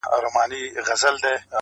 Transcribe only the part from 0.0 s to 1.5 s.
•او غمجن غږ خپروي تل,